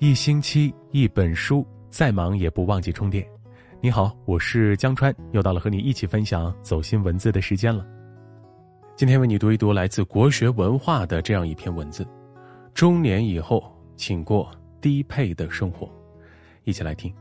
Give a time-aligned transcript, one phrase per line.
[0.00, 3.22] 一星期一本书，再忙也不忘记充电。
[3.82, 7.86] 你好，我是江川，又到了和你一起分享走心文字的时间了。
[8.96, 12.06] 今天为你读一读来自国学文化的这样一篇文字：
[12.72, 13.62] 中年以后，
[13.94, 14.50] 请过
[14.80, 15.86] 低配的生活。
[16.64, 17.14] 一起来听。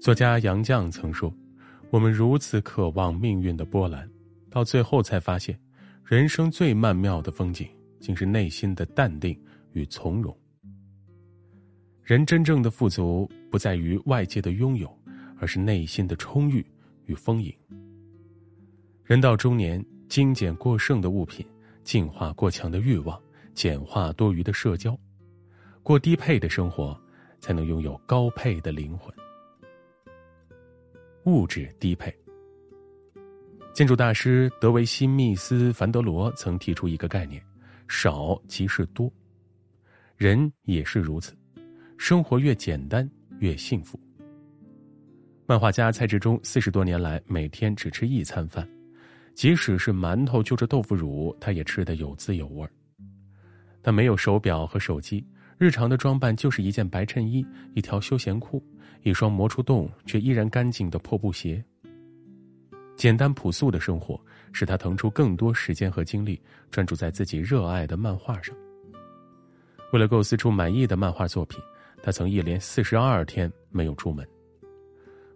[0.00, 1.34] 作家杨绛曾说。
[1.94, 4.10] 我们如此渴望命运的波澜，
[4.50, 5.56] 到最后才发现，
[6.04, 7.68] 人生最曼妙的风景，
[8.00, 9.40] 竟是内心的淡定
[9.74, 10.36] 与从容。
[12.02, 14.92] 人真正的富足，不在于外界的拥有，
[15.38, 16.66] 而是内心的充裕
[17.06, 17.54] 与丰盈。
[19.04, 21.46] 人到中年，精简过剩的物品，
[21.84, 23.16] 净化过强的欲望，
[23.54, 24.98] 简化多余的社交，
[25.84, 27.00] 过低配的生活，
[27.38, 29.14] 才能拥有高配的灵魂。
[31.24, 32.14] 物质低配。
[33.72, 37.42] 建筑大师德维西密斯·凡德罗曾提出一个概念：
[37.88, 39.12] 少即是多。
[40.16, 41.36] 人也是如此，
[41.98, 43.08] 生活越简单
[43.40, 43.98] 越幸福。
[45.46, 48.68] 漫画家蔡志忠四十多年来每天只吃一餐饭，
[49.34, 52.66] 即使是馒头就着豆腐乳，他也吃得有滋有味。
[53.82, 55.26] 他没有手表和手机，
[55.58, 58.64] 日常的装扮就是一件白衬衣、一条休闲裤。
[59.04, 61.62] 一双磨出洞却依然干净的破布鞋。
[62.96, 64.18] 简单朴素的生活
[64.52, 68.56] 使他腾出更多时间和精力，专注在自己热爱的漫画上。
[69.92, 71.60] 为了构思出满意的漫画作品，
[72.02, 74.26] 他曾一连四十二天没有出门。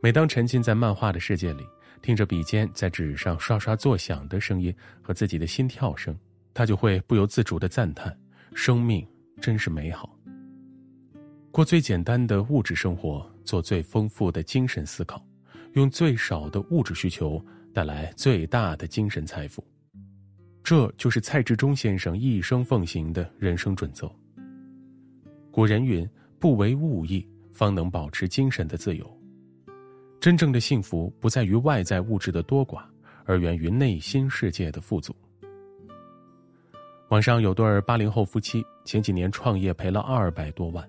[0.00, 1.64] 每当沉浸在漫画的世界里，
[2.02, 6.14] 听着笔尖在纸上刷刷作响的声音和自己的心跳声，
[6.52, 8.14] 他就会不由自主的赞叹：
[8.54, 9.06] 生命
[9.40, 10.14] 真是美好。
[11.50, 15.24] 过最简单的物质生活，做最丰富的精神思考，
[15.74, 19.64] 用最少的物质需求带来最大的精神财富。
[20.62, 24.10] 这就是蔡志忠先生一生奉行的人生准则。
[25.50, 26.08] 古人云
[26.40, 29.20] ：“不为物役，方能保持精神的自由。”
[30.18, 32.82] 真正的幸福不在于外在物质的多寡，
[33.26, 35.14] 而源于内心世界的富足。
[37.10, 40.88] 网上有对八零后夫妻，前几年创业赔了二百多万。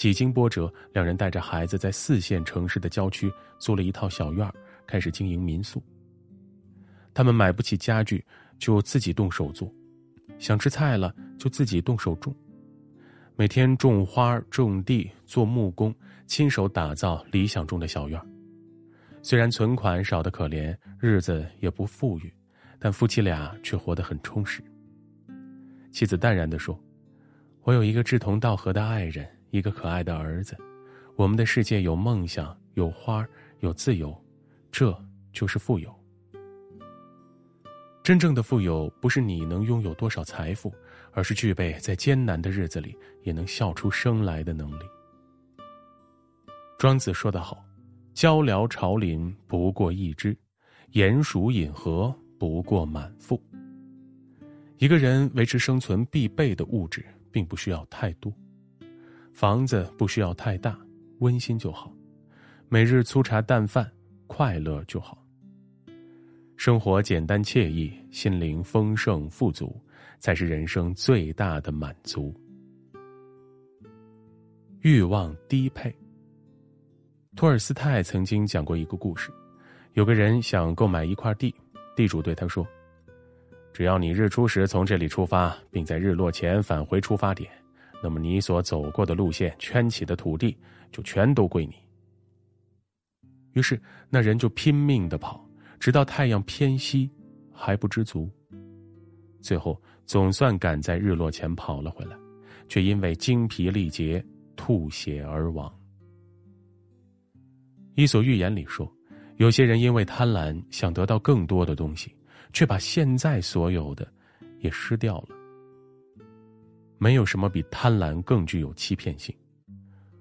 [0.00, 4.50] 几经波折，两人带着孩子在四线城市的郊区租了一套小院
[4.86, 5.82] 开始经营民宿。
[7.12, 8.24] 他们买不起家具，
[8.58, 9.70] 就自己动手做；
[10.38, 12.34] 想吃菜了，就自己动手种。
[13.36, 15.94] 每天种花、种地、做木工，
[16.26, 18.18] 亲手打造理想中的小院
[19.20, 22.32] 虽然存款少得可怜，日子也不富裕，
[22.78, 24.62] 但夫妻俩却活得很充实。
[25.92, 26.82] 妻子淡然地说
[27.64, 30.56] ：“我有一个志同道合的爱人。”一个可爱的儿子，
[31.16, 33.26] 我们的世界有梦想，有花，
[33.60, 34.16] 有自由，
[34.70, 34.96] 这
[35.32, 35.94] 就是富有。
[38.02, 40.72] 真正的富有，不是你能拥有多少财富，
[41.12, 44.84] 而是具备在艰难的日子里也能笑出声来的能力。
[46.78, 47.62] 庄子说得好
[48.14, 50.36] ：“鹪鹩巢林不过一枝，
[50.92, 53.40] 鼹鼠饮河不过满腹。”
[54.78, 58.32] 一个人维持生存必备的物质，并不需要太多。
[59.32, 60.78] 房子不需要太大，
[61.20, 61.90] 温馨就好；
[62.68, 63.90] 每日粗茶淡饭，
[64.26, 65.16] 快乐就好。
[66.56, 69.80] 生活简单惬意，心灵丰盛富足，
[70.18, 72.38] 才是人生最大的满足。
[74.80, 75.94] 欲望低配。
[77.34, 79.30] 托尔斯泰曾经讲过一个故事：
[79.94, 81.54] 有个人想购买一块地，
[81.96, 82.66] 地主对他说
[83.72, 87.50] ：“只要你日出时从这里出发，并在日落前返回出发点。”
[88.02, 90.56] 那么你所走过的路线圈起的土地
[90.90, 91.74] 就全都归你。
[93.52, 95.44] 于是那人就拼命的跑，
[95.78, 97.10] 直到太阳偏西，
[97.52, 98.30] 还不知足。
[99.40, 102.16] 最后总算赶在日落前跑了回来，
[102.68, 104.24] 却因为精疲力竭
[104.54, 105.72] 吐血而亡。
[107.96, 108.90] 伊索寓言里说，
[109.36, 112.14] 有些人因为贪婪想得到更多的东西，
[112.52, 114.06] 却把现在所有的
[114.60, 115.39] 也失掉了。
[117.02, 119.34] 没有什么比贪婪更具有欺骗性。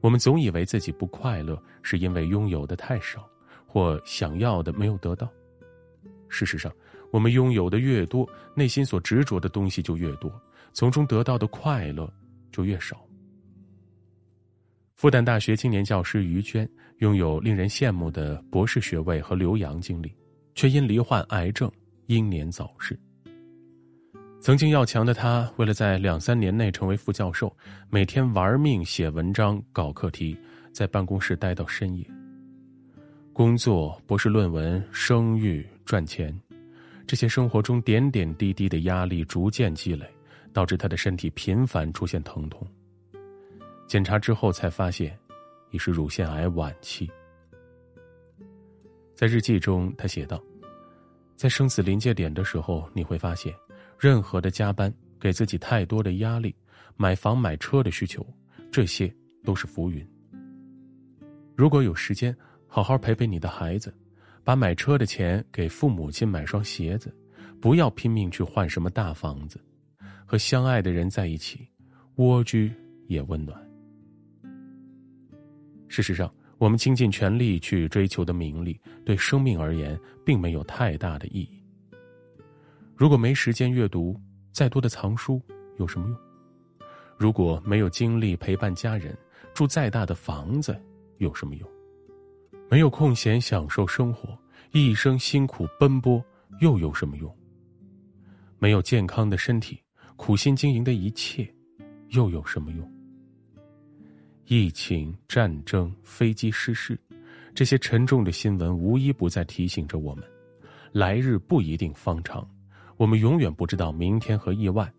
[0.00, 3.24] 我们总以为自己不快乐，是因为拥有的太少，
[3.64, 5.30] 或想要的没有得到。
[6.28, 6.74] 事实上，
[7.12, 10.28] 我们拥有的越多，内心所执着的东西就越多，
[10.72, 12.12] 从中得到的快乐
[12.50, 13.00] 就越少。
[14.96, 16.68] 复旦大学青年教师于娟
[16.98, 20.12] 拥有令人羡慕的博士学位和留洋经历，
[20.56, 21.70] 却因罹患癌症
[22.06, 22.98] 英年早逝。
[24.44, 27.50] 曾经要强的他，为了在两三年内成为副教授，
[27.88, 30.38] 每天玩命写文章、搞课题，
[30.70, 32.06] 在办公室待到深夜。
[33.32, 36.38] 工作、博士论文、生育、赚钱，
[37.06, 40.06] 这些生活中点点滴滴的压力逐渐积累，
[40.52, 42.68] 导致他的身体频繁出现疼痛。
[43.86, 45.18] 检查之后才发现，
[45.70, 47.10] 已是乳腺癌晚期。
[49.14, 50.38] 在日记中，他写道
[51.34, 53.50] ：“在生死临界点的时候，你会发现，
[54.04, 56.54] 任何的加班、给自己太多的压力、
[56.94, 58.26] 买房买车的需求，
[58.70, 59.10] 这些
[59.42, 60.06] 都是浮云。
[61.56, 62.36] 如果有时间。”
[62.74, 63.94] 好好陪陪你的孩子，
[64.42, 67.16] 把买车的钱给父母亲买双鞋子，
[67.60, 69.60] 不要拼命去换什么大房子。
[70.26, 71.68] 和相爱的人在一起，
[72.16, 72.72] 蜗居
[73.06, 73.56] 也温暖。
[75.86, 78.76] 事实上，我们倾尽全力去追求的名利，
[79.06, 79.96] 对生命而言
[80.26, 81.63] 并没有太大的意义。
[82.96, 84.18] 如果没时间阅读，
[84.52, 85.42] 再多的藏书
[85.78, 86.16] 有什么用？
[87.18, 89.16] 如果没有精力陪伴家人，
[89.52, 90.80] 住再大的房子
[91.18, 91.68] 有什么用？
[92.70, 94.38] 没有空闲享受生活，
[94.70, 96.24] 一生辛苦奔波
[96.60, 97.36] 又有什么用？
[98.60, 99.80] 没有健康的身体，
[100.14, 101.52] 苦心经营的一切
[102.10, 102.92] 又有什么用？
[104.46, 106.96] 疫情、战争、飞机失事，
[107.56, 110.24] 这些沉重的新闻无一不在提醒着我们：
[110.92, 112.48] 来日不一定方长，
[112.96, 114.92] 我们永远不知道明天和意外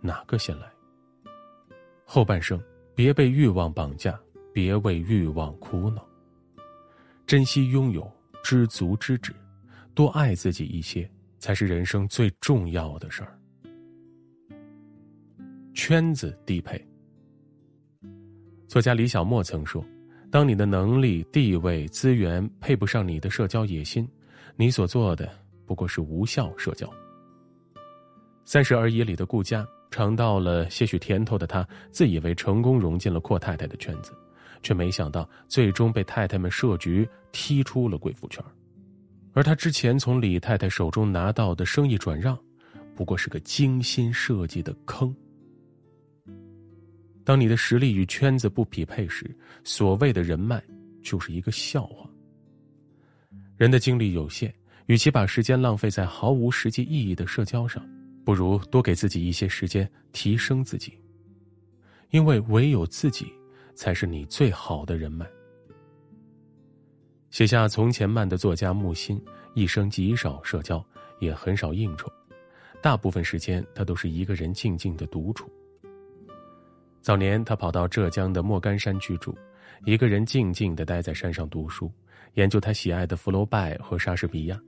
[0.00, 0.70] 哪个先来。
[2.04, 2.60] 后半生，
[2.94, 4.18] 别被欲望绑架，
[4.52, 6.06] 别为欲望苦恼。
[7.26, 8.10] 珍惜拥有，
[8.42, 9.32] 知足知止，
[9.94, 11.08] 多爱自己一些，
[11.38, 13.38] 才是人生最重要的事儿。
[15.72, 16.84] 圈子低配。
[18.66, 19.84] 作家李小莫曾说
[20.30, 24.08] ：“当你的能力、地位、资源配不上你的社交野心，
[24.56, 25.28] 你所做的
[25.64, 26.92] 不过是无效社交。”
[28.44, 34.12] 三十而已里的顾佳，尝到了些许甜头的她，自以为成功融进了阔太太的圈子。
[34.62, 38.44] 却没想到，最终被太太们设局踢出了贵妇圈
[39.32, 42.38] 而他之前从李太太手中拿到的生意转让，
[42.94, 45.14] 不过是个精心设计的坑。
[47.24, 49.34] 当你的实力与圈子不匹配时，
[49.64, 50.62] 所谓的人脉
[51.02, 52.10] 就是一个笑话。
[53.56, 54.52] 人的精力有限，
[54.86, 57.82] 与其把时间浪费在毫无实际意义的社交上，
[58.24, 60.98] 不如多给自己一些时间提升自己，
[62.10, 63.32] 因为唯有自己。
[63.72, 65.26] 才是你最好的人脉。
[67.30, 69.18] 写下《从前慢》的作家木心，
[69.54, 70.84] 一生极少社交，
[71.18, 72.12] 也很少应酬，
[72.82, 75.50] 大部分时间他都是一个人静静的独处。
[77.00, 79.34] 早年他跑到浙江的莫干山居住，
[79.86, 81.90] 一个人静静的待在山上读书，
[82.34, 84.60] 研究他喜爱的福楼拜和莎士比亚。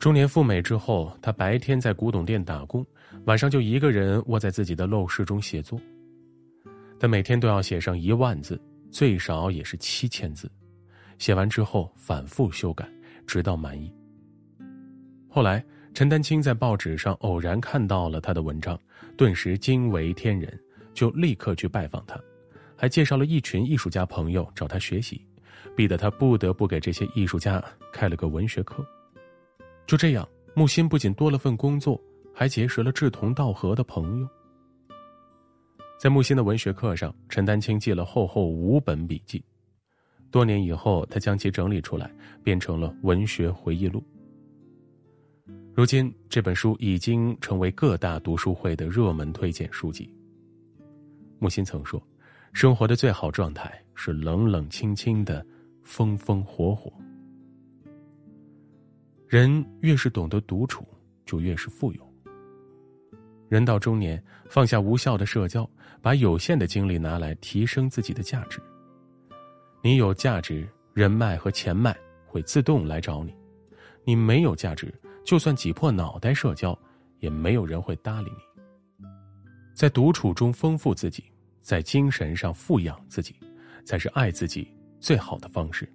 [0.00, 2.84] 中年赴美之后，他白天在古董店打工，
[3.26, 5.78] 晚上就一个人窝在自己的陋室中写作。
[6.98, 8.58] 他每天都要写上一万字，
[8.90, 10.50] 最少也是七千字。
[11.18, 12.88] 写完之后反复修改，
[13.26, 13.94] 直到满意。
[15.28, 15.62] 后来，
[15.92, 18.80] 陈丹青在报纸上偶然看到了他的文章，
[19.18, 20.58] 顿时惊为天人，
[20.94, 22.18] 就立刻去拜访他，
[22.74, 25.26] 还介绍了一群艺术家朋友找他学习，
[25.76, 27.62] 逼得他不得不给这些艺术家
[27.92, 28.82] 开了个文学课。
[29.90, 32.00] 就这样，木心不仅多了份工作，
[32.32, 34.28] 还结识了志同道合的朋友。
[35.98, 39.44] 在木心的文学课上，陈丹青记了厚厚五本笔记。
[40.30, 42.08] 多年以后，他将其整理出来，
[42.44, 44.00] 变成了《文学回忆录》。
[45.74, 50.08] 如今，这本书已经成为各大读书会的热门推荐书籍。
[51.40, 52.00] 木心曾说
[52.54, 55.44] ：“生活的最好状态是冷冷清清的，
[55.82, 56.92] 风风火火。
[59.30, 60.84] 人越是懂得独处，
[61.24, 62.14] 就越是富有。”
[63.48, 65.70] 人到中年，放下无效的社交，
[66.02, 68.60] 把有限的精力拿来提升自己的价值。
[69.84, 71.96] 你有价值，人脉和钱脉
[72.26, 73.30] 会自动来找你；
[74.04, 74.92] 你没有价值，
[75.24, 76.76] 就算挤破脑袋社交，
[77.20, 79.06] 也没有人会搭理你。
[79.76, 81.22] 在独处中丰富自己，
[81.62, 83.36] 在精神上富养自己，
[83.84, 85.88] 才是爱自己最好的方式。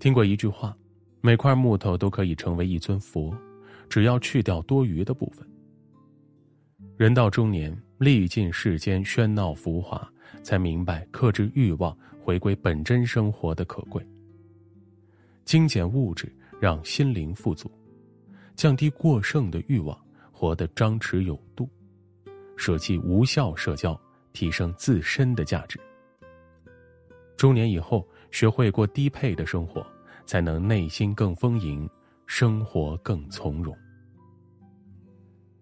[0.00, 0.76] 听过一句话：
[1.24, 3.34] 每块木头都可以成为一尊佛。
[3.88, 5.46] 只要去掉多余的部分，
[6.96, 10.10] 人到中年，历尽世间喧闹浮华，
[10.42, 14.02] 才明白克制欲望、回归本真生活的可贵。
[15.44, 17.68] 精简物质，让心灵富足；
[18.56, 19.94] 降低过剩的欲望，
[20.32, 21.68] 活得张弛有度；
[22.56, 24.00] 舍弃无效社交，
[24.32, 25.78] 提升自身的价值。
[27.36, 29.86] 中年以后，学会过低配的生活，
[30.26, 31.88] 才能内心更丰盈。
[32.26, 33.76] 生活更从容。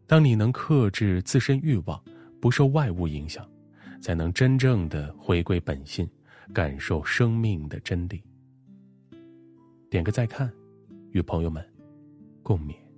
[0.07, 2.01] 当你能克制自身欲望，
[2.41, 3.45] 不受外物影响，
[4.01, 6.09] 才能真正的回归本心，
[6.55, 8.23] 感受生命的真谛。
[9.91, 10.49] 点个再看，
[11.11, 11.67] 与朋友们
[12.41, 12.90] 共勉。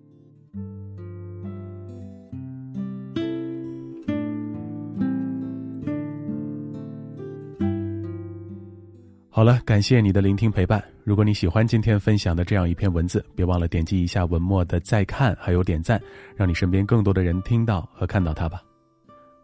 [9.35, 10.85] 好了，感谢你的聆听陪伴。
[11.05, 15.99] 如果你喜欢今天分享的这样一篇文字，别忘了点击一下文末的再看，还有点赞，
[16.37, 18.63] 让你身边更多的人听到和看到它吧。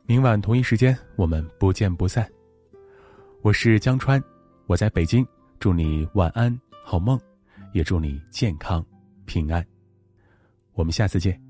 [0.05, 2.29] 明晚同一时间，我们不见不散。
[3.41, 4.23] 我是江川，
[4.67, 5.27] 我在北京，
[5.59, 6.55] 祝你晚安
[6.85, 7.19] 好梦，
[7.73, 8.85] 也祝你健康
[9.25, 9.65] 平安。
[10.75, 11.48] 我们下次见。